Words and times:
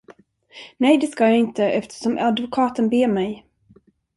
Nej, 0.77 0.97
det 0.97 1.07
ska 1.11 1.23
jag 1.27 1.37
inte, 1.37 1.65
eftersom 1.69 2.17
advokaten 2.17 2.89
ber 2.89 3.07
mig. 3.07 3.45